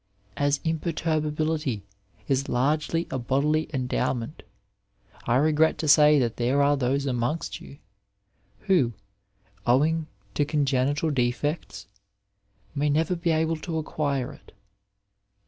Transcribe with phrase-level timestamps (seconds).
[0.35, 1.83] As imperturbability
[2.27, 4.41] is largely a bodily endowment,
[5.27, 7.77] I regret to say that there are those amongst you,
[8.61, 8.93] who,
[9.67, 11.85] owing to congenital defects,
[12.73, 14.53] may never be able to acquire it.